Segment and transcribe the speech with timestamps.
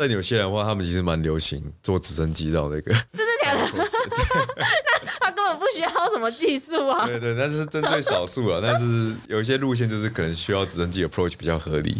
[0.00, 2.90] 在纽西兰的话，他们其实蛮流行坐直升机到那个。
[3.12, 3.60] 真的假的？
[4.56, 7.04] 那他根本不需要什么技术啊。
[7.04, 11.98] 对对，但是针对少数啊，但是有一些路线就是可能需要直升机 approach 比较合理。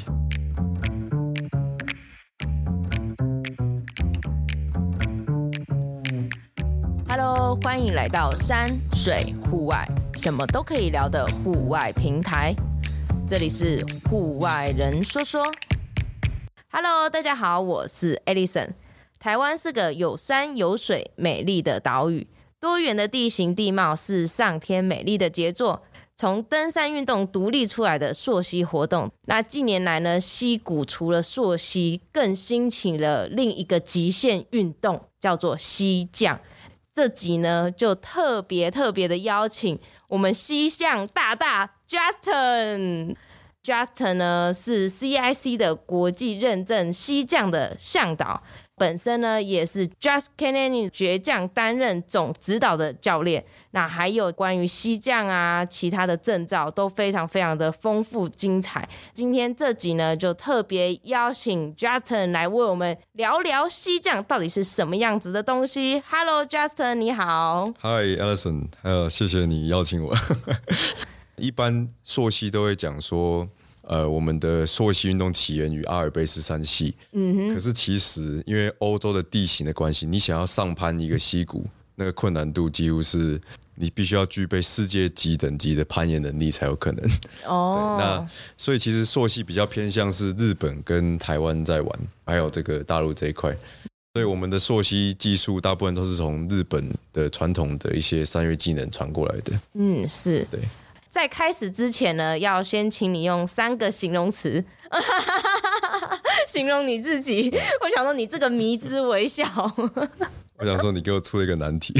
[7.06, 12.54] Hello，欢迎来到山水户外，什么都可以聊的户外平台。
[13.28, 15.44] 这里是户外人说说。
[16.72, 18.68] Hello，大家好，我是 Alison。
[19.18, 22.28] 台湾是个有山有水、美丽的岛屿，
[22.60, 25.82] 多元的地形地貌是上天美丽的杰作。
[26.14, 36.38] 从登山运动独立出来的溯溪活动，那近年来呢，溪谷除了溯溪，更兴起了另一个极限运动，叫做溪降。
[36.94, 43.16] 这集呢，就特别特别的邀请我们溪降大大 Justin。
[43.62, 48.42] Justin 呢是 CIC 的国际认证西降的向导，
[48.74, 53.44] 本身呢也是 Just Canyoning 绝降担任总指导的教练。
[53.72, 58.88] 那还有关于西降啊，其他的证照都非常非常的丰富精彩。
[59.12, 66.02] 今天这集呢就特别邀请 Justin 来为我们聊聊西降到底是什么样子的东西。
[66.08, 67.66] Hello，Justin，你好。
[67.82, 70.16] Hi，Alison，还有谢谢你邀请我。
[71.40, 73.48] 一般溯溪都会讲说，
[73.82, 76.94] 呃，我们的溯溪运动起源于阿尔卑斯山系。
[77.12, 77.54] 嗯哼。
[77.54, 81.64] 可是其实因为欧洲的地形的关系，你想要上攀一个溪谷，
[81.96, 83.40] 那个困难度几乎是
[83.74, 87.10] 你必须要具备世界级等级的攀岩能力才有可能。
[87.46, 87.96] 哦。
[87.98, 93.56] 那所以其实溯溪比较偏向是日本跟台湾在玩，还有这个大陆这一块。
[94.12, 99.60] 所以我们的溯溪技术大部分都是从日本的传统的一些山岳技能传过来的。
[99.74, 100.44] 嗯，是。
[100.50, 100.58] 对。
[101.10, 104.64] 在开始之前呢，要先请你用三个形容词
[106.46, 107.50] 形容你自己。
[107.82, 109.44] 我想说你这个迷之微笑。
[110.56, 111.92] 我想说你给我出了一个难题。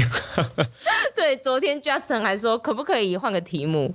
[1.13, 3.93] 对，昨天 Justin 还说可不可以换个题目？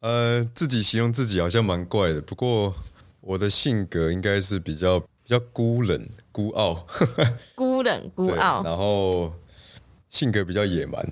[0.00, 2.74] 呃，自己形容自己好像蛮怪的，不过
[3.20, 6.86] 我的性格应该是比较比较孤冷、孤傲。
[7.54, 9.32] 孤冷、孤傲，然后
[10.08, 11.04] 性格比较野蛮。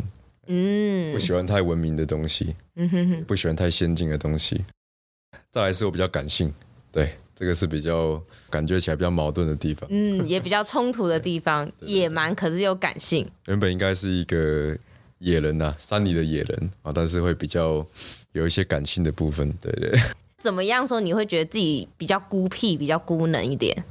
[0.46, 4.64] 嗯，不喜欢太文明的东西，嗯哼哼，不喜欢太先进的东西。
[5.50, 6.52] 再来是我比较感性，
[6.90, 13.28] 对，这个是比较感觉起来比较矛盾的地方，嗯，也比较冲突的 地方，野蛮可是又感性。
[13.46, 14.76] 原本应该是一个
[15.18, 17.86] 野人呐、啊，山里的野人啊，但是会比较
[18.32, 19.92] 有一些感性的部分，对对。
[20.42, 23.84] 怎么样说你会觉得自己比较孤僻，比较孤冷一点？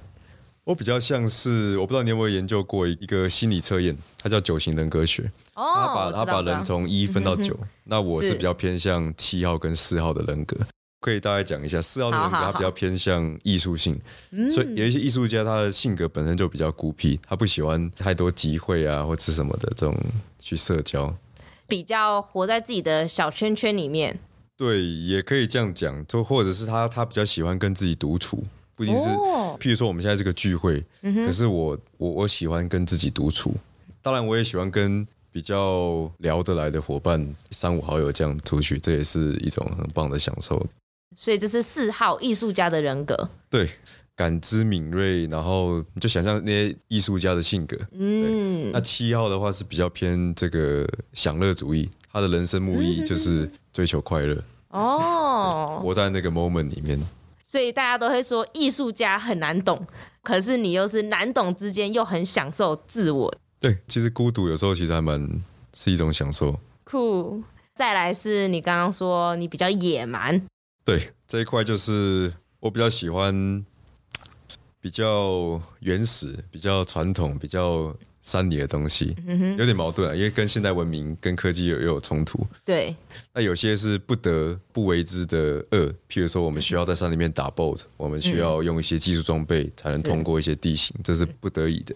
[0.63, 5.23] 我比较像是，我不知道你有没有研究过一个心理测验，它叫九型人格学。
[5.55, 10.55] 哦，他把他把人从一分到九，那我是比较偏向七号跟四号的人格。
[10.99, 13.99] 可以大概讲一下，四号的人格他比较偏向艺术性，
[14.51, 19.97] 所以有一些艺术家他的性格本身就比较孤僻，他不喜欢太多集会啊或是什么的这种
[20.37, 21.11] 去社交，
[21.67, 24.19] 比较活在自己的小圈圈里面。
[24.55, 28.43] 对，也可以这样讲，就或者是他他比较喜欢跟自己独处。
[28.81, 29.09] 不一定是，
[29.59, 33.53] 譬如说我们现在这个聚会，可是我我我喜欢跟自己独处，
[34.01, 40.65] 当然我也喜欢跟比较聊得来的伙伴，三五好友这样出去，这也是一种很棒的享受。
[41.15, 43.69] 所以这是四号艺术家的人格，对，
[44.15, 47.77] 感知敏锐，然后你就想象那些艺术家的性格。
[47.91, 54.43] 嗯，那七号的话是比较偏这个享乐主义，他的人生目的就是追求快乐。
[54.69, 56.99] 哦，活在那个 moment 里面。
[57.51, 59.85] 所以大家都会说艺术家很难懂，
[60.23, 63.35] 可是你又是难懂之间又很享受自我。
[63.59, 65.21] 对，其实孤独有时候其实还蛮
[65.73, 66.57] 是一种享受。
[66.85, 67.43] 酷，
[67.75, 70.41] 再来是你刚刚说你比较野蛮。
[70.85, 73.65] 对，这一块就是我比较喜欢
[74.79, 77.93] 比较原始、比较传统、比较。
[78.21, 79.15] 山里的东西
[79.57, 82.39] 有点矛盾啊，因为跟现代文明、跟科技又有冲突。
[82.63, 82.95] 对，
[83.33, 91.95] 那有些是不得不为之的恶，譬如说我们需要在山里面打 boat，我们需要用一些技术装备才能通过一些地形，这是不得已的。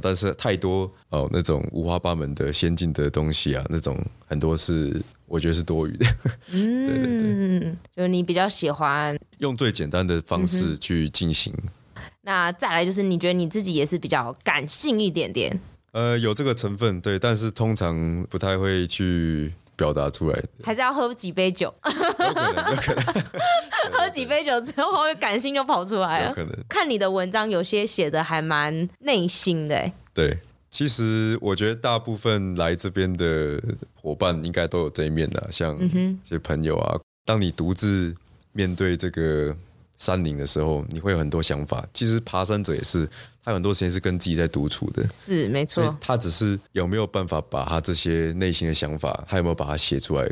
[0.00, 6.06] 但是太多哦那种五花八门的先进的东西啊，那种很多是我觉得是多余的。
[6.52, 11.52] 嗯， 对对对，就你比较喜欢用最简单的方式去进行。
[12.28, 15.58] 那再来就是，你觉得你自己也是比较感性一点点？
[15.92, 20.38] 呃，有这个成分，对，但是通常不太会去表达出来。
[20.62, 21.74] 还是要喝几杯酒？
[21.86, 23.04] 有可能，有可能。
[23.92, 26.28] 喝几杯酒之后，感性就跑出来了。
[26.28, 26.54] 有可能。
[26.68, 29.90] 看你的文章，有些写的还蛮内心的。
[30.12, 30.38] 对，
[30.70, 33.58] 其实我觉得大部分来这边的
[33.94, 38.14] 伙伴应该都有这一面的，像一些朋友啊，当你独自
[38.52, 39.56] 面对这个。
[39.98, 41.86] 山林的时候，你会有很多想法。
[41.92, 43.06] 其实爬山者也是，
[43.44, 45.06] 他有很多时间是跟自己在独处的。
[45.12, 50.26] 是没错，他只是有没有办法把他这些内心的想法，他有没有把它写出来？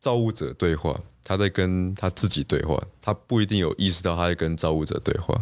[0.00, 5.34] 造物者对话，他在跟他自己对话，他不一定有意识到他在跟造物者对话。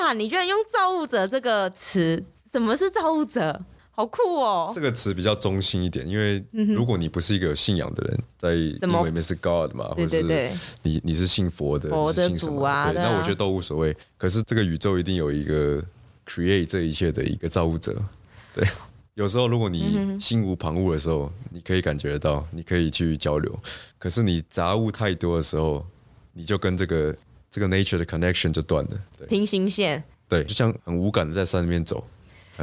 [0.00, 2.24] 哇，你居然用“造物者”这个词？
[2.52, 3.60] 什么是造物者？
[3.96, 4.70] 好酷哦！
[4.74, 10.52] 这个词比较中性一点，因为如果你不是一个有信仰的人，在英文里面是 God 嘛，或者是
[10.82, 13.96] 你你是信佛的，佛的主啊，对，那我觉得都无所谓。
[14.18, 15.82] 可是这个宇宙一定有一个
[16.26, 17.96] create 这一切的一个造物者。
[18.54, 18.68] 对，
[19.14, 23.58] 有时候如果你心无旁骛的时候，你可以感觉得到，你可以去交流。
[23.98, 25.82] 可是你杂物太多的时候，
[26.34, 27.16] 你就跟这个
[27.50, 28.90] 这个 nature 的 connection 就断了。
[29.16, 30.04] 对，平行线。
[30.28, 32.04] 对，就像很无感的在山里面走。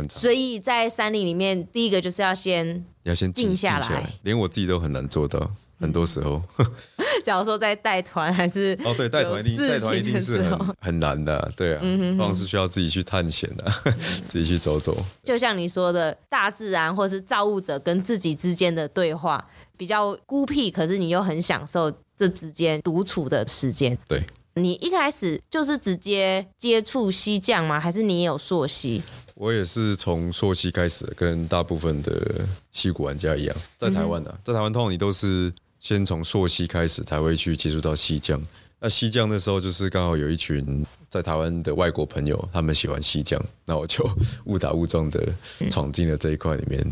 [0.09, 5.51] 所以在山林里面，第一个就是要先要先静下来，连我自己都很难做到。
[5.79, 6.41] 很多时候，
[7.25, 13.65] 假如说在带团还是哦，对，带团一定带团一定是很很难的，对啊，嗯哼，是需要自己去探险的，
[14.29, 14.95] 自己去走走。
[15.25, 19.45] 就像你说的，大自然或是造物者跟自己之间的对话，
[19.75, 23.97] 比较孤僻，可是你又很享受这之间独处的时间。
[24.07, 24.23] 对，
[24.53, 27.77] 你一开始就是直接接触西降吗？
[27.77, 29.03] 还是你也有溯溪？
[29.35, 38.41] 我也是从硕溪开始，跟大部分的溪谷玩家一样，在台湾的、啊，在台湾通常你都是先从硕溪开始，才会去接触到西江。
[38.79, 44.05] 那西江那时候就是刚好有一群在台湾的外国朋友，他们喜欢西江，那我就
[44.45, 45.25] 误打误撞的
[45.71, 46.85] 闯进了这一块里面，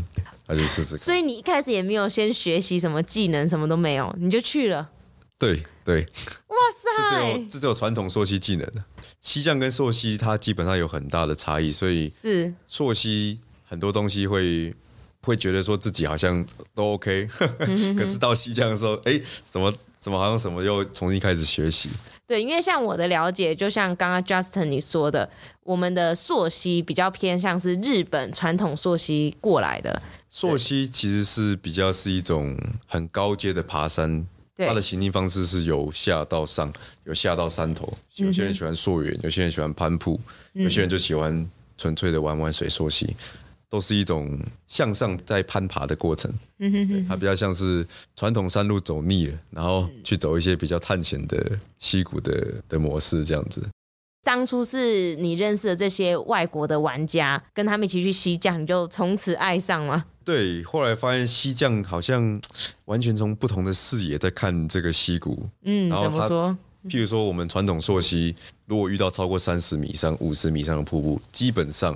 [0.47, 0.99] 那就试试看。
[0.99, 4.89] 所以你一开始也没有先学习什么技能，什么都没有，你就去了。
[5.37, 6.01] 对对。
[6.47, 6.89] 哇塞！
[6.97, 8.67] 这只有这只有传统溯溪技能。
[9.21, 14.75] 溪匠跟溯溪它基本上有很大的差异，所以是溯溪很多东西会
[15.21, 17.27] 会觉得说自己好像都 OK，
[17.97, 21.89] 可是到溪匠的时候，哎，什么什么好像什么又重新开始学习。
[22.27, 25.29] 对，因为像我的了解，就像刚刚 Justin 你说的，
[25.63, 30.01] 我们的溯溪比较偏向是日本传统溯溪过来的。
[30.29, 32.57] 溯溪其实是比较是一种
[32.87, 34.25] 很高阶的爬山。
[34.57, 36.71] 他的行进方式是由下到上，
[37.05, 37.91] 由下到山头。
[38.15, 40.19] 有些人喜欢溯源，有些人喜欢攀瀑，
[40.53, 43.15] 有些人就喜欢纯粹的玩玩水溯溪，
[43.69, 46.31] 都是一种向上在攀爬的过程。
[46.59, 53.63] 对，它比较像是传统山路走腻了，然后去走一些比较探险的溪谷的的模式，这样子。
[54.23, 60.05] 当初是你认识的这些外国的玩家，跟他们一起去西藏，你就从此爱上吗？
[60.23, 62.39] 对，后来发现西匠好像
[62.85, 65.47] 完全从不同的视野在看这个溪谷。
[65.63, 66.57] 嗯，然后他怎么说？
[66.89, 68.35] 譬如说，我们传统溯溪，
[68.65, 71.95] 如果遇到超过三十米以上、五十米以上的瀑布，基本上。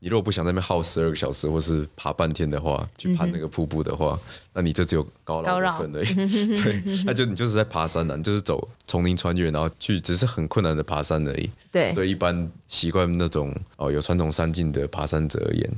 [0.00, 6.14] 你如果不想在那边耗十二个小时，或是爬半天的话，去攀那个瀑布的话，嗯、那你这只有高绕的份而已。
[6.62, 11.50] 对，那就你就是在爬山了，你就是走丛林穿越，然后去，只是很困难的爬山而已。
[11.72, 15.76] 对，对，一般习惯那种哦有传统山径的爬山者而言，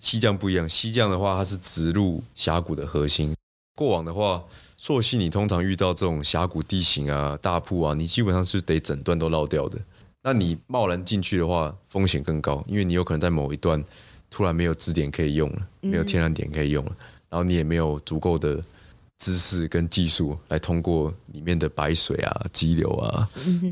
[0.00, 0.68] 溪降不一样。
[0.68, 3.32] 西降的话，它是直入峡谷的核心。
[3.76, 4.42] 过往的话，
[4.76, 9.78] 溯溪你通常遇到这种峡谷地形啊、大瀑啊，你基本上是得整段都绕掉的。
[10.22, 13.82] 那你贸然进去的话，风险更高，因为你有可能在某一段
[14.28, 16.96] 突然没有支点可以用了，没有天然点可以用了，
[17.30, 18.62] 然后你也没有足够的
[19.18, 23.26] 知识跟技术来通过里面的白水啊、激流啊，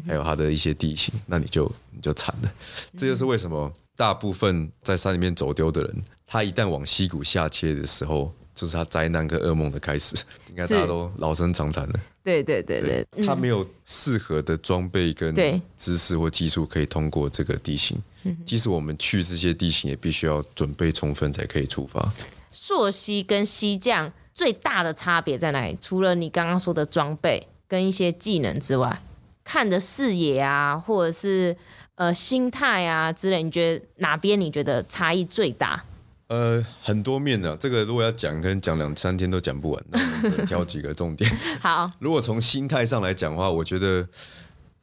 [0.07, 2.53] 还有它的一些地形，那你就你就惨了。
[2.97, 10.15] 这就是为什么大部分在山里面走丢的人，他一旦往溪谷下切的时候，就是他灾难跟噩梦的开始。
[10.51, 12.01] 应该大家都老生常谈了。
[12.23, 15.35] 对对对对，对，他没有适合的装备跟
[15.77, 17.99] 知识或技术可以通过这个地形。
[18.45, 22.13] 即使我们去这些地形，也必须要准备充分才可以出发。
[22.53, 25.79] 溯溪跟溪降最大的差别在哪里？
[25.81, 29.01] 除了你刚刚说的装备跟一些技能之外，
[29.43, 31.57] 看的视野啊，或者是
[31.95, 35.83] 呃心态啊之类，你觉得哪边你觉得差异最大？
[36.29, 37.57] 呃，很多面呢、啊。
[37.59, 39.85] 这个如果要讲，可能讲两三天都讲不完。
[39.91, 41.31] 那我们只能挑几个重点。
[41.61, 44.07] 好， 如果从心态上来讲的话，我觉得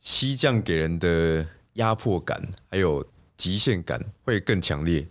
[0.01, 3.05] 西降给人的压迫感还有
[3.37, 5.05] 极限感会更强烈。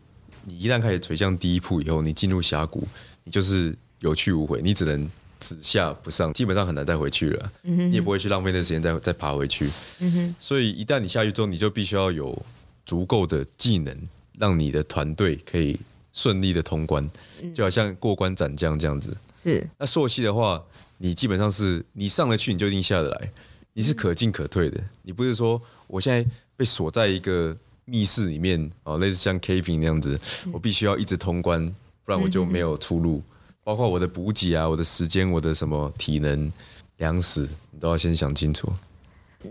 [0.45, 2.87] 你一旦开始垂降第一步以后，你进入峡谷，
[3.23, 7.53] 你就是有去无回，你只能只下不上，基本上很难再回去了。
[7.63, 9.71] 嗯哼，你也不会去浪费那时间再再爬回去。
[10.01, 12.45] 嗯哼，所以一旦你下去之后，你就必须要有
[12.85, 13.97] 足够的技能，
[14.37, 15.79] 让你的团队可以。
[16.15, 17.07] 顺利的通关，
[17.53, 19.15] 就好像过关斩将这样子。
[19.35, 19.69] 是。
[19.77, 20.65] 那硕系的话，
[20.97, 23.31] 你基本上是你上得去，你就一定下得来，
[23.75, 24.83] 你是可进可退的。
[25.03, 27.55] 你不是说我现在被锁在一个
[27.85, 30.19] 密室里面哦，类似像 caving 那样子，
[30.51, 31.67] 我必须要一直通关，
[32.05, 33.23] 不然我就没有出路。
[33.65, 36.53] 包括我的补给啊，我的时间，我的什么体能、
[36.99, 38.71] 粮食，你都要先想清楚。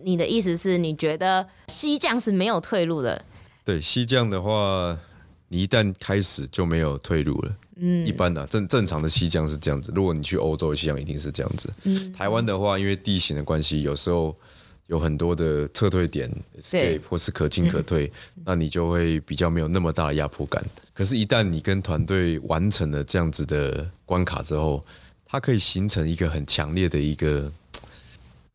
[0.03, 3.25] 你的意思是你觉得西将是没有退路的？
[3.65, 4.97] 对，西将的话，
[5.53, 7.55] 你一旦开始就没有退路了。
[7.75, 9.91] 嗯，一般的、啊、正正常的西江是这样子。
[9.93, 11.71] 如果你去欧洲的溪降，一定是这样子。
[11.83, 14.35] 嗯，台湾的话，因为地形的关系，有时候
[14.87, 16.27] 有很多的撤退点
[16.59, 20.63] ，escape 或是可进可退，嗯、那你就会比较没有那么大的压迫感。
[20.91, 24.83] 可是，一旦你跟团队完成了这样子的关卡之后，
[25.27, 27.51] 它可以形成一个很强烈的一个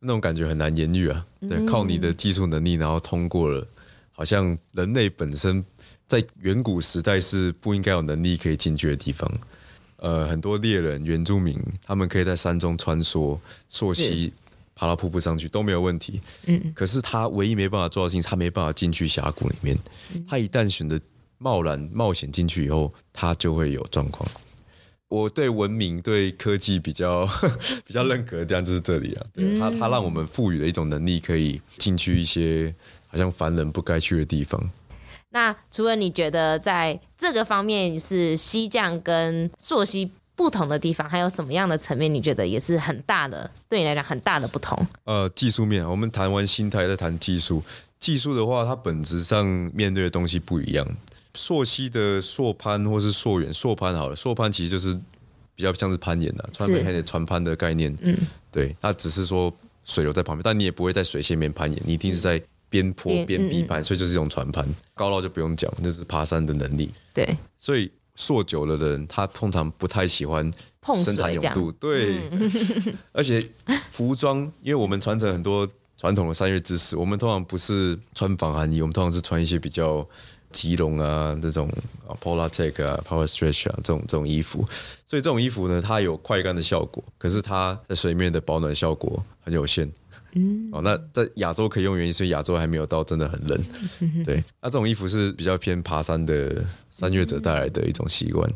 [0.01, 1.25] 那种感觉，很难言喻啊。
[1.49, 3.65] 对，靠你的技术能力，然后通过了，
[4.11, 5.65] 好像人类本身。
[6.09, 9.31] 在远古时代是不应该有能力可以进去的地方，
[9.97, 13.39] 呃，很多猎人、原住民，他们可以在山中穿梭、
[13.69, 14.33] 溯溪、
[14.75, 16.21] 爬到瀑布上去都没有问题。
[16.47, 19.77] 嗯，可是他唯一没办法做到的事情，他没办法进去峡谷里面。
[20.27, 20.99] 他一旦选择
[21.37, 24.27] 贸然冒险进去以后，他就会有状况。
[25.09, 27.29] 我对文明、对科技比较
[27.85, 32.75] 比较认可的地方就是这里啊，对，他他让我们赋予了一种能力，可以进去一些
[33.09, 34.71] 好像凡人不该去的地方。
[35.31, 42.13] 那除了你觉得在这个方面是西降跟溯溪不同的地方，还有什么样的层面？
[42.13, 44.87] 你觉得也是很大的，对你来讲很大的不同？
[45.05, 47.63] 呃，技术面，我们谈完心态再谈技术。
[47.99, 49.45] 技术的话，它本质上
[49.75, 50.87] 面对的东西不一样。
[51.35, 54.95] 朔溪的朔攀或是溯源，朔攀好了，朔攀其实就是
[55.55, 57.95] 比较像是攀岩的，船攀的船攀的概念。
[58.01, 58.17] 嗯，
[58.51, 59.53] 对，它只是说
[59.85, 62.41] 水流在旁边，但你也不会在水线面攀岩，你一定是在。
[62.71, 64.67] 边坡边壁攀，所以就是一种船攀。
[64.95, 66.93] 高 lau 就不用讲，就是爬山的能力。
[67.15, 70.53] 对，所以溯久了的人，他通常不太喜欢
[71.05, 71.73] 深潭泳渡。
[71.73, 72.19] 对，
[73.13, 73.49] 而且
[73.91, 80.07] 服装，因为我们传承很多传统的山岳知识，我们通常不是穿防寒衣，我们通常是穿一些比较
[80.51, 81.69] 吉隆啊这种
[82.07, 84.67] 啊 polar tech 啊 Power Stretch 啊这种这种衣服。
[85.07, 89.91] 所以这种衣服呢，它有快干的效果，可是它在水面的保暖效果很有限。
[90.39, 93.61] 嗯，哦，那在亚洲可以用原因是亚洲还没有到真的很冷，
[94.25, 94.43] 对。
[94.63, 98.49] 那这种衣服是比较偏爬山的山岳者带来的一种习惯，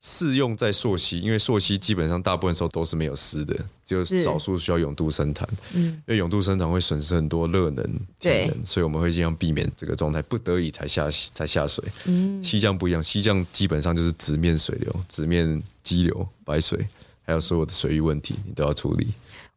[0.00, 5.48] 适用在溯溪，因为溯溪基本上大部分时候都是没有湿的，只有少数需要永度深潭。
[5.74, 7.84] 嗯，因为永度深潭会损失很多热能、
[8.20, 11.84] 对能，所以我们会尽量避免这个状态，不得已才下才下水。
[12.04, 16.86] 嗯，溪降不一样，西降基本上就是直面水流、直面激流、白水，
[17.24, 19.08] 还有所有的水域问题，你都要处理。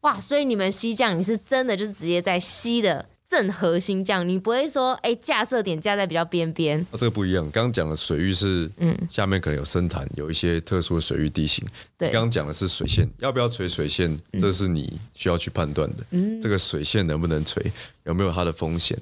[0.01, 6.79] 哇，所以你们溪降，你是真的就是直接在溪的正核心降，你不会说，哎，架设点架在比较边边。
[6.91, 7.43] 啊，这个不一样。
[7.51, 11.63] 刚刚讲的水域是，嗯，下面可能有深潭，有一些特殊的水域地形。
[11.98, 16.03] 对，刚刚讲的是水线，要不要垂水线，这是你需要去判断的。
[16.10, 17.63] 嗯，这个水线能不能垂，
[18.03, 18.98] 有没有它的风险，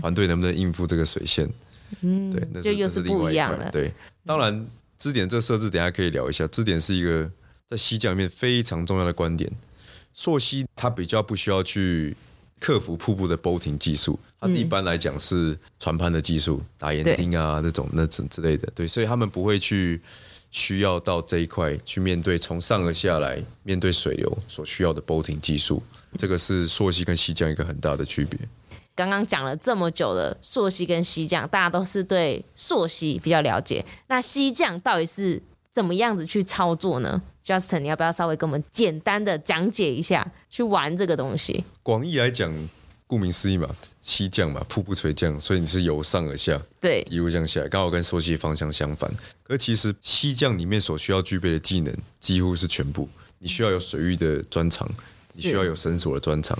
[0.00, 1.48] 团队能不能应付这个水线？
[2.00, 3.70] 嗯，对，那是就又是不一样的。
[3.70, 3.92] 对，
[4.26, 4.66] 当然
[4.98, 6.46] 支点这个设置，等下可以聊一下。
[6.48, 7.30] 支点是一个
[7.68, 9.50] 在西降里面非常重要的观点。
[10.14, 12.16] 溯溪它比较不需要去
[12.60, 20.00] 克服瀑布的 boating 技术，它一般来讲是船攀的技术，打岩钉啊那种那种之类的，对，所以他们不会去
[20.50, 25.82] 需要到这一块去面对从上而下来面对水流所需要的 boating 技术，
[26.16, 28.38] 这个是溯溪跟溪降一个很大的区别。
[28.94, 35.42] 刚刚讲了这么久的溯溪跟溪降，大家都是对溯溪比较了解，那溪降到底是
[35.72, 41.64] 怎么样子去操作呢？Justin，你要不要稍微跟我们简单的讲解一下去玩这个东西？
[41.82, 42.68] 广义来讲，
[43.06, 43.68] 顾名思义嘛，
[44.00, 49.12] 溪降嘛，瀑布垂降，所以你是由上而下，对，一路降下来，刚好跟溯溪方向相反。
[49.48, 53.08] 而其实西降里面所需要具备的技能几乎是全部，
[53.38, 54.88] 你需要有水域的专长，
[55.32, 56.58] 你需要有绳索的专长，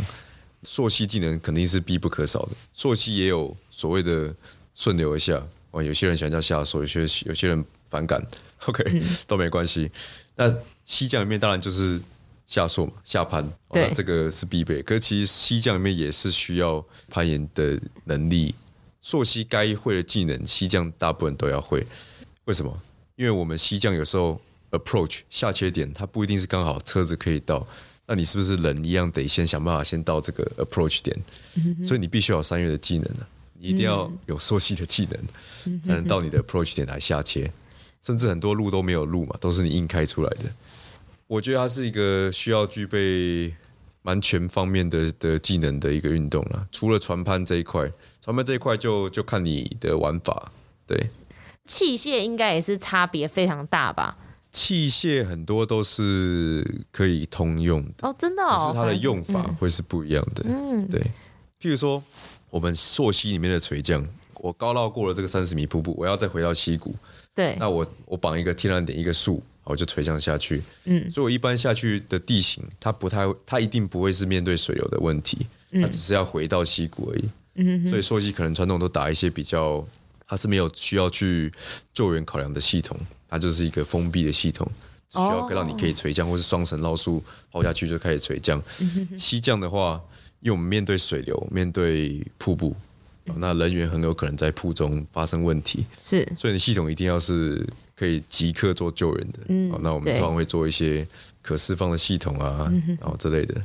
[0.64, 2.50] 溯溪技能肯定是必不可少的。
[2.72, 4.34] 溯溪也有所谓的
[4.74, 8.22] 顺流而下，哦，有些人喜欢叫下溯，有些有些人反感
[8.66, 9.90] ，OK，嗯，都没关系。
[10.36, 12.00] 那溪降里面当然就是
[12.46, 14.82] 下溯嘛，下攀，对，这个是必备。
[14.82, 18.54] 可是其实西降里面也是需要攀岩的能力，
[19.00, 21.86] 溯溪该会的技能，西降大部分都要会。
[22.44, 22.82] 为什么？
[23.16, 27.66] 因为我们西降有时候 approach 下切点，它不一定是刚好车子可以到，
[28.06, 31.16] 那你是不是人一样得先想办法先到这个 approach 点？
[31.84, 33.26] 所以你必须要有三月的技能啊，
[33.60, 37.50] 你一定要有溯溪的技能，才能到你的 approach 点来下切。
[38.04, 40.52] 甚至很多路都没有路嘛，都是你硬开出来的。
[41.32, 43.54] 我觉得它是一个需要具备
[44.02, 46.68] 蛮全方面的的技能的一个运动了。
[46.70, 50.52] 除了船攀这一块，船攀这一块就就看你的玩法。
[50.86, 51.08] 对，
[51.64, 54.18] 器械应该也是差别非常大吧？
[54.50, 60.44] 器械很多都是可以通用的哦，真的哦，是它的用法会是不一样的。
[60.46, 61.00] 嗯，对。
[61.58, 62.02] 譬如说，
[62.50, 66.94] 我们溯溪里面的垂降，我高 lau 过了这个三十米瀑布，我要再回到溪谷，
[67.34, 69.42] 对，那我我绑一个天然点一个树。
[69.64, 75.46] 我就垂降下去，嗯，所以我一般下去的地形，它不太，它一定不会是面对水流的问题，
[75.80, 77.24] 它只是要回到溪谷而已。
[77.54, 79.86] 嗯，所以溯溪可能传统都打一些比较，
[80.26, 81.52] 它是没有需要去
[81.94, 84.66] 救援考量的系统，它就是一个封闭的系统，
[85.08, 88.60] 只需要让你可以垂降，或是双绳捞树抛下去就开始垂降。
[89.16, 90.02] 溪降的话，
[90.40, 92.74] 因为我们面对水流，面对瀑布，
[93.36, 97.64] 那人员很有可能在瀑中发生问题，是，所以你系统一定要是
[97.96, 99.38] 可以即刻做救援的。
[99.48, 101.06] 嗯，那我们通常会做一些
[101.40, 102.70] 可释放的系统啊，
[103.00, 103.62] 然后之类的。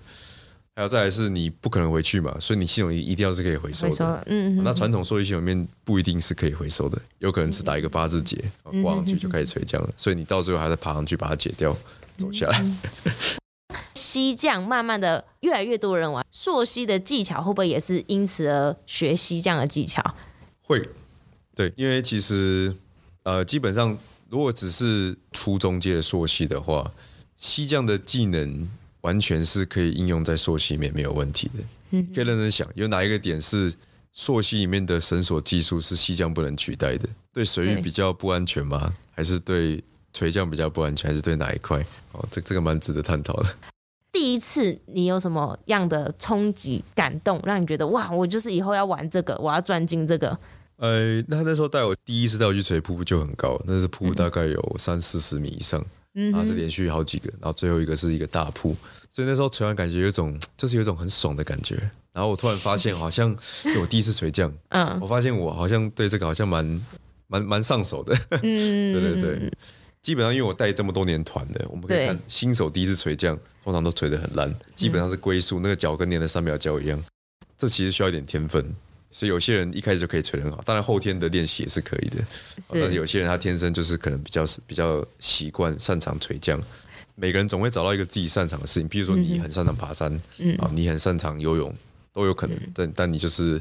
[0.76, 3.92] 还有再来是你不可能回去嘛，所以你系统一定要是可以回收的。
[3.92, 8.38] 收嗯，那传统溯溪系统里面不一定是可以回收的，有可能是打一个八字结，
[8.84, 9.90] 挂上去就开始垂降了。
[9.98, 11.76] 所以你到最后还得爬上去把它解掉，
[12.16, 12.64] 走下来。
[13.96, 20.04] 西降慢慢的越来越多人玩，溯溪的技巧会不会也是因此而学西降的技巧？
[20.62, 20.80] 会，
[21.56, 22.72] 对，因为其实
[23.24, 23.98] 呃，基本上
[24.30, 26.92] 如果只是初中阶的溯溪的话，
[27.36, 28.70] 西匠的技能。
[29.02, 33.74] 完全是可以应用在硕系里面没有问题的，可以认真想，有哪一个点是
[34.12, 37.08] 溯溪里面的绳索技术是西匠不能取代的？
[37.32, 38.94] 对水域比较不安全吗？
[39.12, 39.82] 还是对
[40.12, 41.10] 垂降比较不安全？
[41.10, 41.80] 还是对哪一块？
[42.12, 43.56] 哦，这这个蛮值得探讨的。
[44.12, 50.38] 第一次你有什么样的冲击感动，让你觉得哇，我就是以后要玩这个，我要专精这个？
[50.78, 55.86] 呃，那那时候带我第一次带我去垂瀑布就很高，那是瀑布大概有三四十米以上。
[56.14, 58.76] 然后是连续好几个，然后最后一个是一个大瀑，
[59.12, 61.76] 所以那时候垂完感觉有一种，就是有一种很爽的感觉。
[62.12, 63.30] 然后我突然发现，好像
[63.66, 66.86] 因为我第一次垂降，嗯，我发现我好像对这个好像蛮
[67.28, 68.18] 蛮蛮上手的。
[68.42, 69.54] 嗯，对对对，
[70.02, 77.00] 基本上因为我带这么多年团的，我们可以看新手第一次垂降，通常都垂得很烂，基本上是龟速，那个脚跟连的三秒胶一样。
[77.56, 78.76] 这其实需要一点天分。
[79.12, 82.18] 所以有些人一开始就可以锤得很好，当然后天的练习也是可以的。
[82.60, 86.62] 是但是有些人他天生就是可能比较比较习惯擅长垂降。
[87.16, 91.74] 每个人总会找到一个自己擅长的事情，比如说你很擅长爬山，嗯，啊，你很擅长游泳，
[92.14, 92.56] 都有可能。
[92.58, 93.60] 嗯、但但你就是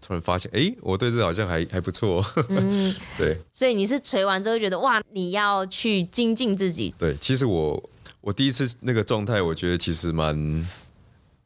[0.00, 2.24] 突然发现，哎，我对这好像还还不错。
[2.48, 3.38] 嗯， 对。
[3.52, 6.92] 所以你是锤完之后觉得哇，你要去精进自己。
[6.98, 7.90] 对，其实我
[8.22, 10.66] 我第一次那个状态，我觉得其实蛮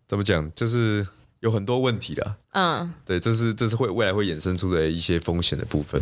[0.07, 1.07] 怎么讲，就是。
[1.41, 6.01] 有很多问题的，嗯，对，这是这是会未来会衍生出的一些风险的部分。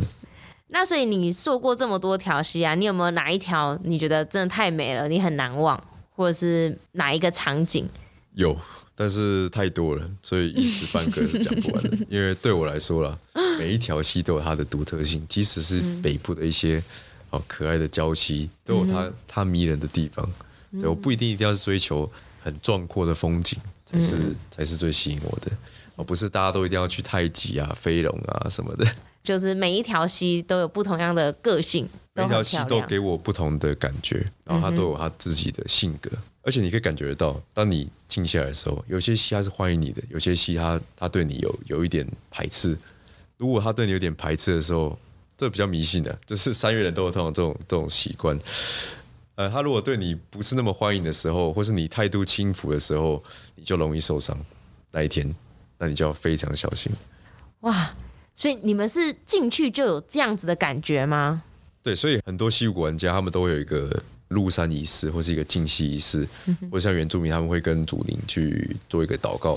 [0.69, 5.83] 那所以你做过这么多条溪啊，你有没有哪一条你觉得真的太美了，你很难忘，
[6.15, 7.89] 或者是哪一个场景？
[8.35, 8.59] 有，
[8.95, 11.97] 但是太多了，所以一时半刻是讲不完的。
[12.11, 13.19] 因为对我来说啦，
[13.59, 16.83] 每一条溪都有它的独特性，即使是北部的一些
[17.31, 20.29] 哦可爱的礁溪，都有它它迷人的地方。
[20.73, 22.11] 对，我不一定一定要是追求
[22.43, 23.59] 很壮阔的风景。
[23.89, 24.17] 才是
[24.51, 25.51] 才是最吸引我的，
[25.97, 28.87] 而不是大家都一定要去太极啊、飞龙啊什么的。
[29.25, 42.77] 就是每一条溪都有不同样的个性，每一条溪都给我不同的感觉，然后它都有它自己的性格，嗯、而且你可以感觉得到，当你静下来的时候，有些溪它是欢迎你的，有些溪它它对你有有一点排斥。
[43.37, 44.99] 如果它对你有点排斥的时候，
[45.37, 48.39] 这比较迷信的、啊，就是三月人都有这种这种这种习惯。
[49.39, 53.23] 呃，他如果对你不是那么欢迎的时候，或是你态度轻浮的时候，
[53.55, 54.37] 你就容易受伤。
[54.91, 55.33] 那一天，
[55.79, 56.91] 那你就要非常小心。
[57.61, 57.95] 哇，
[58.35, 61.45] 所以你们是进去就有这样子的感觉吗？
[61.85, 63.89] 对，所以很多西谷玩家他们都会有一个
[64.27, 69.53] 入山仪式，或是一个净溪仪式，嗯、或者像原住民他们会跟祖灵去做一个祷告，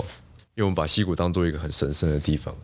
[0.54, 2.54] 因为我们把西谷当做一个很神圣的地方。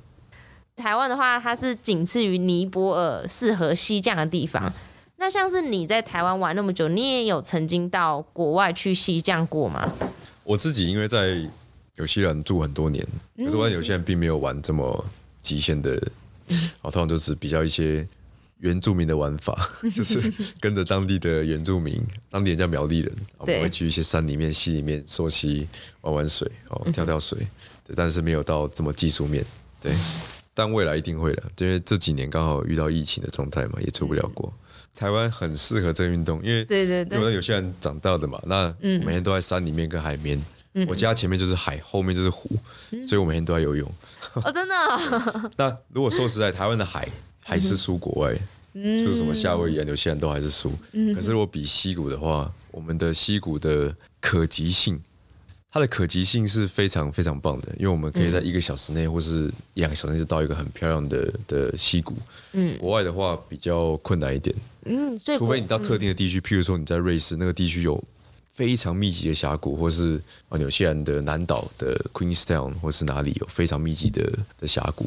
[0.77, 4.73] 台湾的话，它是仅次于尼泊尔适合西降的地方。
[5.21, 9.93] 那像是你在台湾玩那么久，你也有曾经到国外去西降过吗？
[10.45, 11.45] 我自己因为在
[11.97, 13.05] 有些人住很多年，
[13.37, 15.05] 可是我在纽西兰并没有玩这么
[15.43, 16.01] 极限的，
[16.81, 18.07] 好，通常就是比较一些
[18.61, 22.01] 原住民的玩法， 就是跟着当地的原住民，
[22.31, 25.67] 当地人叫苗栗人，我们会去一些山里面、溪里面溯溪
[26.03, 27.37] 玩玩水，哦，跳跳水，
[27.85, 29.45] 对，但是没有到这么技术面，
[29.81, 29.93] 对，
[30.55, 34.53] 但未来一定会的，因为这几年刚好遇到疫情的状态嘛，也出不了国。
[34.99, 40.37] 台湾很适合这个运动，因为对对对，有些人长大的嘛，那每天都在山里面跟海边。
[40.75, 42.51] 嗯、我家前面就是海，后面就是湖，
[42.91, 43.89] 嗯、所以我每天都在游泳。
[44.35, 45.51] 哦，真的、哦？
[45.57, 47.09] 那如果说实在，台湾的海
[47.45, 48.37] 还是输国外，
[48.75, 50.73] 嗯、就是什么夏威夷啊、纽西兰都还是输。
[50.93, 55.01] 嗯、可是如果比溪谷的话，我们的溪谷的可及性。
[55.71, 62.17] 它的可及性是非常非常棒的，因为我们可以在一个小时内或是一两个小时内就到一个很漂亮的的溪谷。
[62.53, 64.55] 嗯，国外的话比较困难一点。
[64.87, 68.03] 嗯，所以除非你到特定的地区，嗯、譬如说你在瑞士那个地区有
[68.55, 74.23] 非常密集的峡谷，或是啊纽西兰的南岛的 Queenstown 或是哪里有非常密集的
[74.59, 75.07] 的峡谷。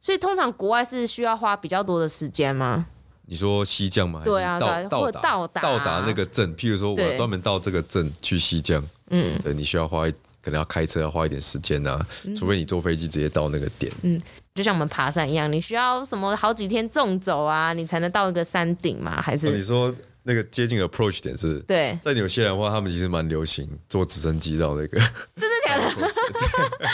[0.00, 2.86] 所以通常国外是需要花比较多的时间吗？
[3.32, 4.20] 你说西降吗？
[4.22, 8.84] 对啊，到到达到达那个镇，譬如说我要专门到这个镇去西降。
[9.08, 10.06] 嗯，对，你需要花
[10.42, 13.90] 可能要开车要花一点时间啊，嗯、除非你坐飞机直接到那个点。
[14.02, 14.20] 嗯，
[14.54, 19.22] 就像我们爬山一样，你需要什么好几天纵走啊，你才能到一个山顶嘛？
[19.22, 21.58] 还是、哦、你说那个接近 approach 点是？
[21.60, 24.98] 对，在纽西兰的话，他们其实蛮流行坐直升机到那个。
[24.98, 25.84] 真的假的？
[26.78, 26.88] 那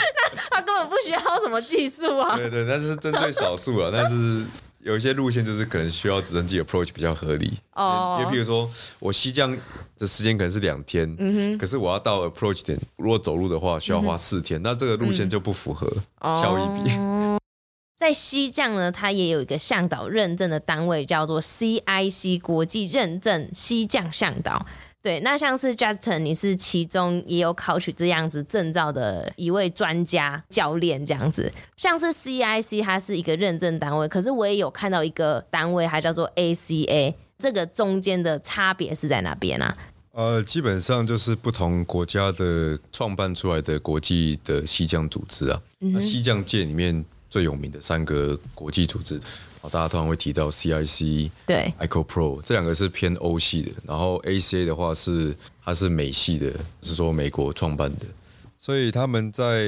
[0.51, 2.37] 他根本不需要什么技术啊。
[2.37, 4.45] 对对，但是针对少数啊，但是。
[4.81, 7.59] 有一些路线就是可能需要直升机 approach 比较合理。
[7.73, 9.55] 哦，因为譬如说我西降
[9.97, 15.87] 的时间可能是两天，可是我要到 approach 点，如果走路的话需要花四天，嗯、那这个路线就不符合
[16.21, 16.91] 效益比。
[16.97, 17.37] 哦、
[17.97, 24.65] 在西降呢，它也有一个向导认证的单位，叫做 CIC 国际认证西降向导。
[25.01, 31.49] 对，那像是 Justin，你是其中也有考取这样子证照的一位专家教练，这样子。
[31.77, 39.77] 像是 CIC，它是一个认证单位，可是我也有看到一个单位，它叫做 ACA，这个中间的差别是在哪边啊？
[40.11, 45.61] 呃，基本上就是不同国家的创办出来的国际的西匠组织啊。
[45.79, 49.17] 嗯、那西匠界里面最有名的三个国际组织。
[49.67, 58.05] 大家通常会提到 CIC、对 ICOPRO 这两个是偏欧系的，然后 ACA 的话是它是美系的，是说美国创办的，
[58.57, 59.65] 所以他们在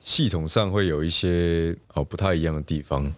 [0.00, 3.12] 系统上会有一些哦不太一样的地方。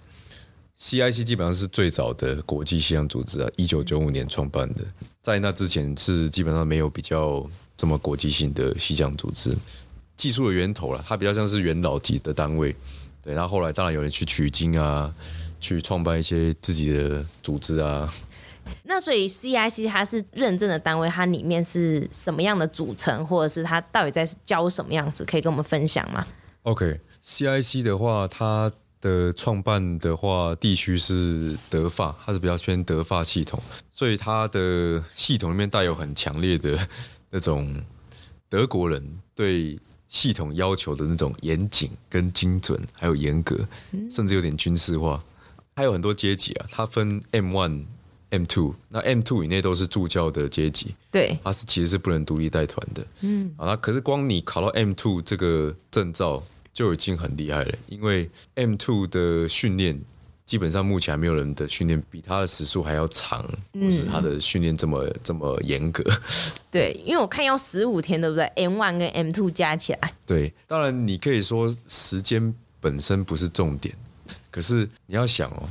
[0.78, 4.82] CIC 基本上是最早的国际西洋组织啊，一九九五年创办的，
[5.22, 9.56] 在那之前是基本上没有比较这么国际性的西洋组织，
[10.16, 12.74] 技术的源头了，它比较像是元老级的单位，
[13.22, 15.14] 对，然后后来当然有人去取经啊。
[15.60, 18.12] 去创办一些自己的组织啊。
[18.84, 25.24] 那所以 CIC 它是认证的单位，它里面是什么样的组成，或者是它到底在教什么样子？
[25.24, 26.24] 可以跟我们分享吗
[26.62, 28.70] ？OK，CIC 的话，它
[29.00, 36.78] 的创办的话，地区是德法，它是比较偏德法系统，所以它的系统里面带有很强烈的
[37.30, 37.82] 那种
[38.48, 43.66] 德国人对系统要求的那种严谨跟精准，还有严格，
[44.12, 45.20] 甚至有点军事化。
[45.80, 47.84] 还有很多阶级啊，它分 M one、
[48.28, 56.42] M two，那 M two 以内都是助教的阶级，对，它是其实是不能独立带团的，嗯，啊，那可是光你考到 M two 这个证照
[56.74, 59.98] 就已经很厉害了，因为 M two 的训练
[60.44, 66.04] 基本上目前还没有人的训练比他的时速还要长，嗯、或是他的训练这么这么严格，
[66.70, 73.94] 对，因为我看要十五天，对不对？M one 跟 M two 加起来，对，当然你可以说时间本身不是重点。
[74.50, 75.68] 可是你要想哦，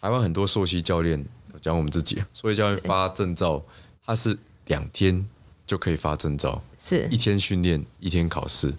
[0.00, 1.24] 台湾很多溯溪教练，
[1.60, 3.62] 讲我们自己，溯溪教练发证照，
[4.04, 5.26] 他是两天
[5.66, 8.72] 就可以发证照，是一天训练一天考试。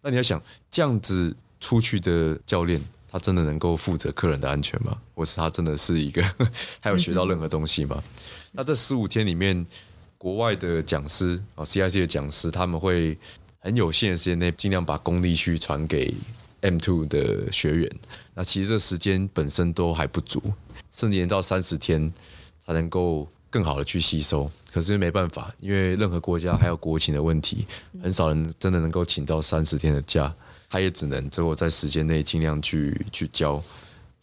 [0.00, 4.96] 那你要想，这样子出去的教练，他真的能够负责客人的安全吗？
[5.14, 6.22] 或是他真的是一个，
[6.80, 8.02] 他有学到任何东西吗？
[8.02, 9.66] 嗯、那这十五天里面，
[10.16, 13.18] 国外的讲师啊，CIC 的讲师，他们会
[13.58, 16.14] 很有限的时间内，尽量把功力去传给。
[16.62, 17.90] M two 的学员，
[18.34, 20.42] 那其实这时间本身都还不足，
[20.92, 22.12] 甚至延到三十天
[22.58, 24.48] 才能够更好的去吸收。
[24.72, 27.66] 可是没办法，因为任何国家还有国情的问题，
[28.02, 30.32] 很少人真的能够请到三十天的假，
[30.68, 33.62] 他也只能最后在时间内尽量去去教。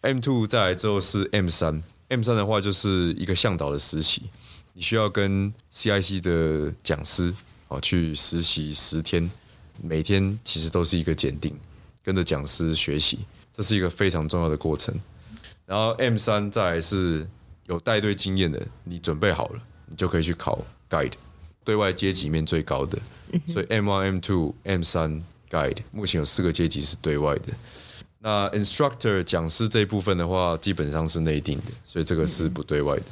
[0.01, 4.29] M two 再来之后是 M3，M3 的话就是一个向导的实习，
[4.73, 7.33] 你需要跟 CIC 的讲师
[7.67, 9.29] 哦去实习十天，
[9.81, 11.53] 每天其实都是一个检定。
[12.07, 13.19] 跟着讲师学习，
[13.51, 14.97] 这是一个非常重要的过程。
[15.65, 17.27] 然后 M 三再来是
[17.65, 20.57] 有带队经验的，你准备好了，你就可以去考
[20.89, 21.11] Guide，
[21.65, 22.97] 对外阶级面最高的。
[23.45, 27.53] 所以 M one、M two、M 三 Guide 目前有四个阶级是对外的。
[28.19, 33.03] 那 Instructor 讲师这一部分的话，基本上是内定的，所以这个是不对外的。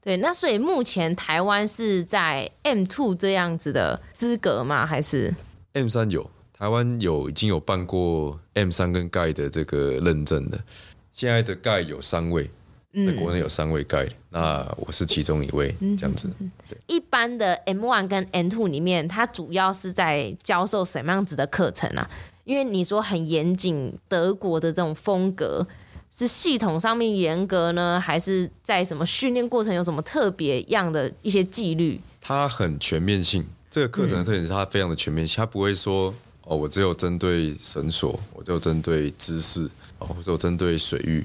[0.00, 4.86] 对，那所以目前台湾是在 M two 这样子的资格吗？
[4.86, 5.34] 还是
[5.72, 6.30] M 三有？
[6.60, 10.62] 台湾有已经有办过 M 三跟 Guide 的这个认证的，
[11.10, 12.50] 现在的 Guide 有三位，
[12.92, 16.28] 在国内有三位嗯、那我是其中一位，这样子。
[16.68, 22.10] 对，一般的 M one 跟 M two 里面，它主要是在教授什么样子的课程啊？
[22.44, 25.66] 因为你说很严谨，德国的这种风格，
[26.10, 31.98] 是系统上面严格呢，还是在什么训练过程有什么特别样的一些纪律？
[32.20, 36.14] 它很全面性，这个课程的特点是它非常的全面性，它不会说。
[36.50, 41.24] 哦，我只有针对绳索，我只有针对姿势，哦，或者我针对水域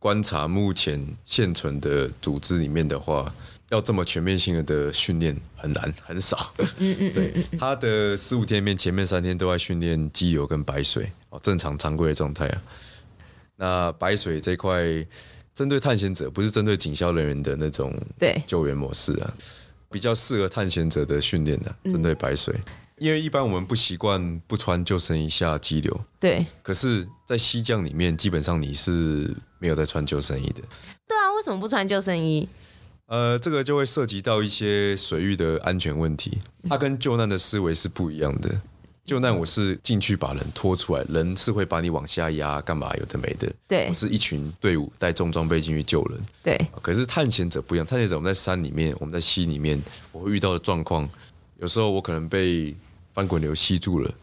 [0.00, 0.48] 观察。
[0.48, 3.32] 目前现存的组织里面的话，
[3.70, 6.52] 要这么全面性的训练很难，很少。
[6.58, 12.62] 嗯嗯，嗯， 对，他的十五天里面，前面三天都在训练激流跟白水，哦，正常常规的状态啊。
[13.54, 14.82] 那白水这块，
[15.54, 19.32] 针对探险者，不是针对警消人员的那种对救援模式啊，
[19.88, 22.52] 比较适合探险者的训练的，针对白水。
[22.98, 26.00] 因为一般我们不习惯不穿救生衣下激流。
[26.20, 26.46] 对。
[26.62, 30.62] 可是，在西降里面，基本上你是没有在穿救生衣的。
[31.06, 32.48] 对啊，为什么不穿救生衣？
[33.06, 36.38] 呃，这个就会涉及到一些水域的安全问题。
[36.68, 38.60] 它跟救难的思维是不一样的。
[39.04, 43.52] 救难我是进去把人拖出来，人是会把你往下压，干嘛有的没的。
[43.68, 46.18] 对，我是一群队伍带重装备进去救人。
[46.42, 49.78] 对，可是探险者不一样，探险者我们在山里面，我们在溪里面，
[50.10, 51.06] 我会遇到的状况，
[51.58, 52.74] 有时候我可能被
[53.12, 54.14] 翻滚流吸住了，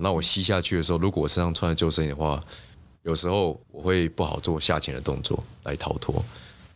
[0.00, 2.42] 那我吸下去的时候，如果我身上穿着救生衣的话，
[3.02, 6.24] 有时候我会不好做下潜的动作来逃脱，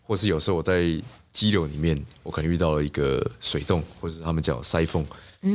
[0.02, 0.82] 或是有时候我在
[1.32, 5.04] 激流里面，我可能遇到了一个水洞，或者是他们叫塞缝。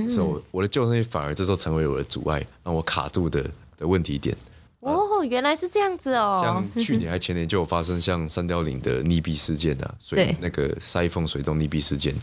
[0.08, 3.44] 所以我我的救生衣反而这时候成为我的阻碍，让我卡住的
[3.78, 4.36] 的问题点。
[4.80, 6.40] 哦，原来是这样子哦。
[6.42, 12.16] 像去年还前年就有发生像三貂岭的溺毙事件啊，水那个塞缝水洞溺毙事件。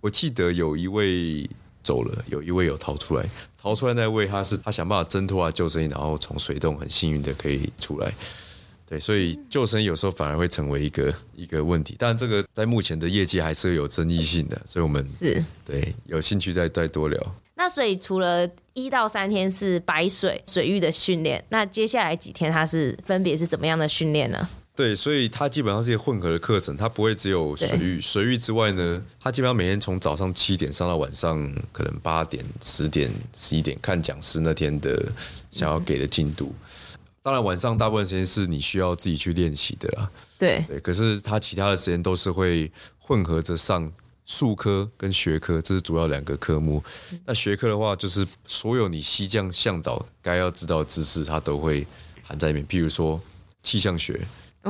[0.00, 1.48] 我记得有一位
[1.88, 3.24] 走了，有一位有逃出来，
[3.56, 8.12] 逃出来那位他是他想办法挣脱啊救生衣，然后从水洞很幸运的可以出来。
[8.86, 17.18] 对，所以救生有时候反而会成为一个一个问题，但这个在目前的业界还是有争议性的，所以我们是对有兴趣再再多聊。
[17.54, 24.46] 那所以除了一到三天是白水水域的训练，那接下来几天它是分别是怎么样的训练呢？
[24.78, 35.10] 对，所以它基本上是一个混合的课程，它不会只有水域，水域之外呢，它基本上每天从早上七点上到晚上可能八点、十点、十一点，看讲师那天的
[35.50, 36.54] 想要给的进度。
[36.62, 40.08] 嗯当然，晚上大部分时间是你需要自己去练习的啦。
[40.38, 43.92] 对对，可是他其他的时间都是会混合着上
[44.24, 46.82] 术科跟学科，这是主要两个科目。
[47.26, 51.84] 那学科的话，就是所有你西降向导该要知道的知识，它都会
[52.22, 52.66] 含在里面。
[52.66, 53.20] 譬如说
[53.62, 54.18] 气象学、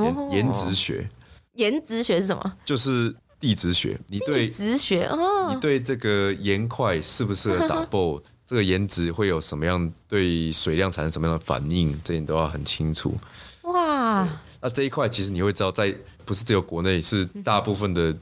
[0.03, 1.09] 岩岩质学。
[1.53, 2.53] 颜值学是什么？
[2.63, 3.99] 就是地质学。
[4.07, 8.21] 你对地质学哦，你对这个岩块适不适合打爆？
[8.45, 11.95] 这个颜值会有什么样对水量产生什么样的反应？
[12.03, 13.15] 这你都要很清楚。
[13.63, 14.27] 哇！
[14.61, 15.93] 那这一块其实你会知道，在
[16.25, 18.15] 不是只有国内，是大部分的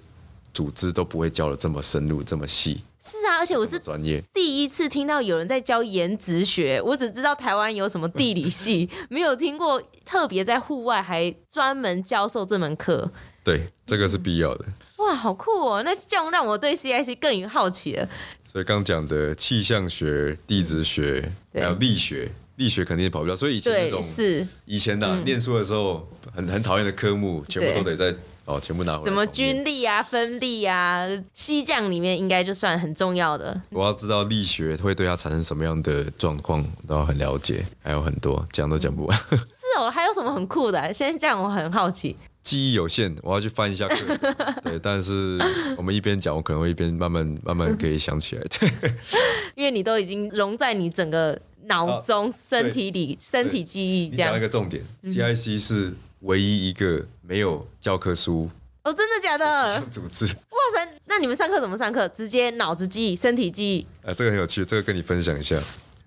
[0.53, 2.81] 组织都不会教的这么深入、这么细。
[2.99, 6.81] 是啊，而且我是专业第一次听到有人在教颜值学。
[6.81, 13.11] 我只知道台湾有什么地理系， 没有听过特别在户外还专门教授这门课。
[13.43, 14.65] 对，这个是必要的。
[14.97, 15.81] 哇，好酷哦！
[15.85, 18.09] 那这样让我对 CIC 更有好奇了。
[18.43, 23.33] 所以刚讲的气象学、地质学，还有力学，力学肯定跑不掉。
[23.33, 26.05] 所以以前那种是以前的、啊嗯、念书的时候
[26.35, 28.13] 很很讨厌的科目，全部都得在
[28.47, 29.03] 哦，全部拿回来。
[29.03, 33.61] 什么军力啊、分力啊，西将里面应该就算很重要的。
[33.71, 39.17] 我要知道力学会对它产生什么样的状况，都要很了解，还有很多讲都讲不完。
[39.29, 39.35] 是
[39.77, 40.91] 哦，还有什么很酷的、啊？
[40.93, 42.15] 现在这样我很好奇。
[42.41, 43.95] 记忆有限，我要去翻一下课。
[44.63, 45.37] 对，但是
[45.75, 48.43] 我们一边讲，我可能会一边慢慢慢慢可以想起来。
[48.43, 48.71] 对，
[49.55, 54.09] 因为你都已经融在你整个脑中、身体里、身体记忆。
[54.09, 54.29] 这样。
[54.29, 58.49] 讲一个重点，CIC 是唯一一个没有教科书。
[58.83, 59.81] 哦，真的假的？
[59.89, 60.25] 组织。
[60.25, 62.07] 哇塞，那你们上课怎么上课？
[62.09, 63.87] 直接脑子记忆、身体记忆？
[64.03, 65.61] 哎，这个很有趣，这个跟你分享一下。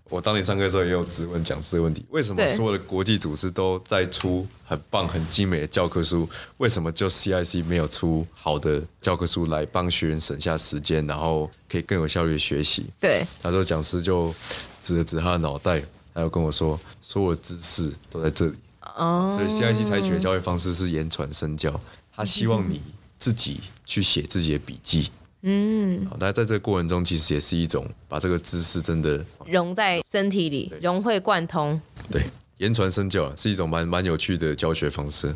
[0.08, 12.86] 我当年上课的时候也有质问讲师的问题：为什么所有的国际组织都在出很棒、很精美的教科书，为什么就 CIC 没有出好的教科书来帮学员省下时间，然后可以更有效率的学习？
[12.98, 14.34] 对，他说讲师就
[14.80, 15.80] 指了指他的脑袋，
[16.12, 18.54] 还有跟我说，所有的知识都在这里。
[19.00, 21.80] 哦，所以 CIC 采取的教育方式是言传身教，
[22.14, 22.82] 他希望你
[23.16, 25.10] 自己去写自己的笔记。
[25.40, 31.80] 嗯，好，那在这个过程中，其实也是一种把这个知识真的融在身体里，融会贯通。
[32.10, 32.22] 对，
[32.58, 35.34] 言传身教是一种蛮蛮有趣的教学方式。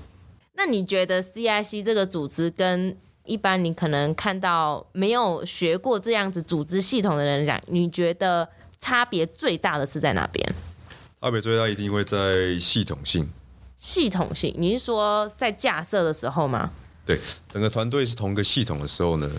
[0.56, 8.46] 那你觉得 CIC 这个组织跟一般你可能看到没有学过这样子组织系统的人讲，你觉得
[8.78, 10.54] 差别最大的是在哪边？
[11.22, 13.26] 差别最大一定会在系统性。
[13.76, 16.70] 系统性，你是说在架设的时候吗？
[17.06, 19.30] 对，整个团队是同一个系统的时候呢？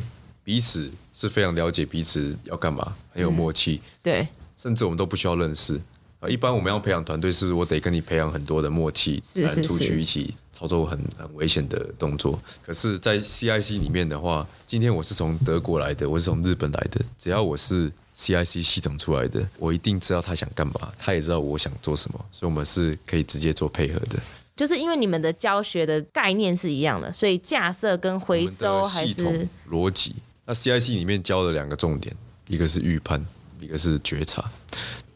[0.44, 3.82] 彼此是非常了解彼此要干嘛，很有默契。
[3.84, 5.82] 嗯、对，甚至我们都不需要认识
[6.20, 6.30] 啊。
[6.30, 12.40] 一般我们要培养团队，是不是我得跟你培养很多的默契，才能出去一起操作很很危险的动作。
[12.64, 24.20] 可是，在 CIC 里面的话，今天我是从德国来的，我是从日本来的，只要我是 CIC 系统出来的，我一定知道他想干嘛，他也知道我想做什么，所以我们是可以直接做配合的。
[24.56, 30.16] 就是因为你们的教学的概念是一样的，所以架设跟回收还是逻辑。
[30.46, 32.16] 那 CIC 里面教的两个重点，
[32.48, 33.26] 一个是预判，
[33.60, 34.50] 一个是觉察，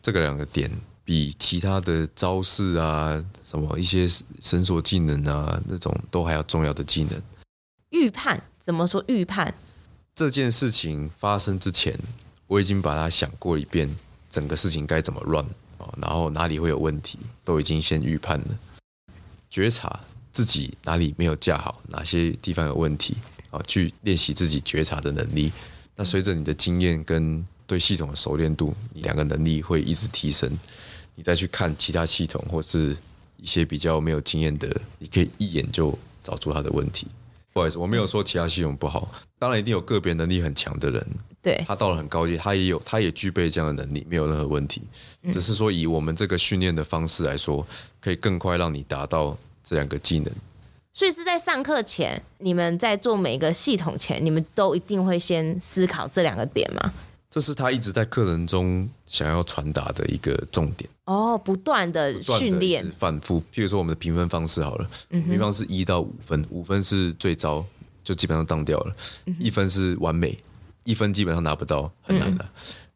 [0.02, 0.70] 这个两个点
[1.06, 4.06] 比其他的招式啊、什么一些
[4.42, 7.22] 绳索技能啊那种都还要重要的技能。
[7.92, 9.02] 预判怎么说？
[9.08, 9.54] 预判
[10.14, 11.98] 这件事情发生之前，
[12.50, 13.88] 我已经把它想过一遍，
[14.28, 15.46] 整个事情该怎么 run
[15.78, 18.60] 哦，然后哪里会有问题，都已经先预判了。
[19.52, 20.00] 觉察
[20.32, 23.16] 自己哪里没有架好，哪些地方有问题
[23.52, 25.52] 啊，去练习自己觉察的能力。
[25.96, 30.52] 那随着你的经验跟对系统的熟练度，你两个能力会一直提升。
[31.14, 32.98] 你再去看其他系统或是
[33.38, 37.06] 一些比较没有经验的，你可以一眼就找出他的问题。
[37.52, 41.08] 不好意思，我没有说其他系统不好，当然一定有个别能力很强的人，
[41.42, 44.82] 对，他到了很高级，他也有，他也具备这样的能力，没有任何问题。
[45.32, 47.66] 只是说以我们这个训练的方式来说，
[48.00, 50.32] 可以更快让你达到这两个技能。
[50.94, 56.92] 所以是在上课前，你们在做每个系统前，你们都一定会先思考这两个点吗？
[57.30, 63.39] 这是他一直在课程中想要传达的一个重点哦，不断的训练，反复。
[63.54, 67.63] 譬如说，我们的评分方式好了，嗯评分是一到五分，五分是最糟，
[68.04, 68.94] 就基本上当掉了；
[69.39, 70.38] 一分是完美，
[70.84, 72.50] 一分基本上拿不到，很难的。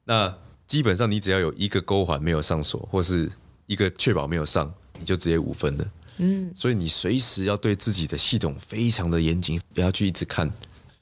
[0.04, 3.32] 那基本上你只要有一个勾环没有上锁，或是
[3.67, 5.91] 一个确保没有上，你就直接五分了。
[6.17, 10.52] 嗯，所以你随时要对自己的系统非常的严谨，不要去一直看。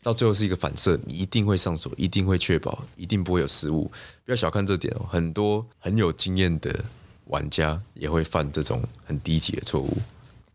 [0.03, 3.83] 到最后是一个反射，你一定会上锁，一定会确保，一定不会有失误。
[4.25, 6.73] 不要小看这点哦，很多很有经验的
[7.25, 9.95] 玩家也会犯这种很低级的错误。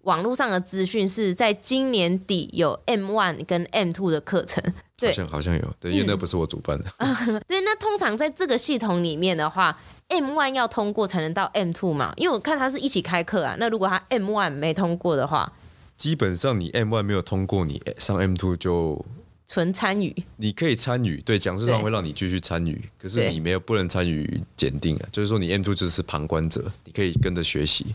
[0.02, 4.62] 网络上的资讯是在今年底有 M one 跟 M two 的课程，
[4.98, 6.84] 对，好像好像有，对，因为那不是我主办的。
[6.98, 9.78] 嗯、 对，那通常在这个系统里面的话
[10.08, 12.12] ，M one 要通过才能到 M two 嘛？
[12.16, 13.56] 因为我看他是一起开课啊。
[13.58, 15.52] 那如果他 M one 没通过的话，
[15.96, 19.04] 基本上你 M one 没有通过，你上 M two 就。
[19.48, 27.86] 纯参与，你可以参与，对，讲师团会让你继续参与，可是你没有不能参与检定啊，就是说你 M two 就是旁观者，你可以跟着学习。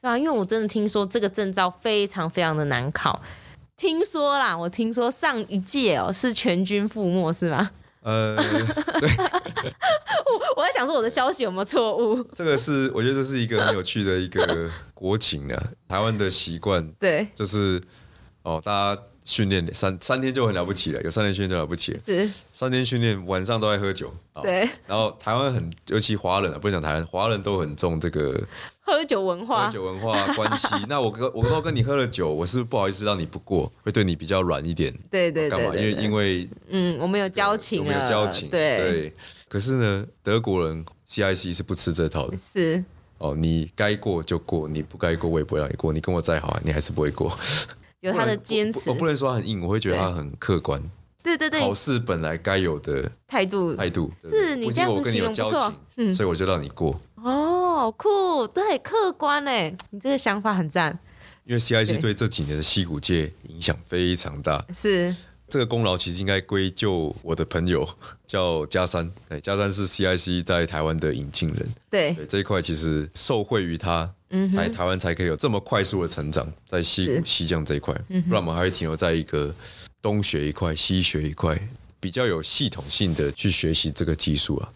[0.00, 3.20] 对啊，因为我真的听说这个证照非常非常的难考，
[3.76, 7.70] 听说啦，我听说上一届哦是全军覆没是吗？
[8.00, 8.44] 呃， 对，
[10.24, 12.22] 我我在想说我的消息有没有错误？
[12.32, 17.78] 这个是我觉得这是一个很有趣的一个国情啊，台湾的习惯，对，就是
[18.42, 19.02] 哦大家。
[19.28, 22.00] 训练三三天就很了不起了，有三天训练就了不起了。
[22.02, 24.10] 是三天训练，晚上都在喝酒。
[24.42, 24.66] 对。
[24.86, 28.42] 然后台湾很，尤其华人啊，不是讲台湾，华人都很重这个
[28.80, 29.66] 喝酒文化。
[29.66, 30.66] 喝酒文化 关系。
[30.88, 34.90] 那我跟我都跟你喝了酒，我是不，好意思让你不过，会对你比较软一点。
[35.10, 35.66] 对对对，对。
[35.66, 35.76] 干嘛？
[35.76, 38.48] 因为因为嗯，我们有交情，我们有交情。
[38.48, 38.78] 对。
[38.78, 39.12] 对。
[39.46, 42.38] 可是呢，德国人 CIC 是不吃这套的。
[42.38, 42.82] 是。
[43.18, 45.92] 哦，你该过就过，你不该过我也不会让你过。
[45.92, 47.36] 你跟我再好，你还是不会过。
[48.00, 50.82] 有他的坚持，我不能说他很硬，我会觉得他很客观。
[51.22, 53.74] 对对对，考试本来该有的态度。
[53.74, 56.98] 态度，是你这样子形容不错，嗯，所以我就让你过。
[57.16, 60.96] 哦，酷，对，客观哎，你这个想法很赞。
[61.44, 62.14] 因为 CIC 对。
[62.14, 65.14] 这几年的戏骨界影响非常大，是。
[65.48, 67.88] 这个功劳其实应该归咎我的朋友
[68.26, 74.12] 叫嘉山，对，嘉山是 CIC 在台湾的引进人，对，对这一块其实受惠于他。
[74.30, 77.94] 嗯，才台湾才可以有这么快速的成长，在西谷西匠这一块，
[78.26, 79.54] 不然我们还会停留在一个
[80.02, 81.58] 东学一块，西学一块，
[81.98, 84.72] 比较有系统性的去学习这个技术啊。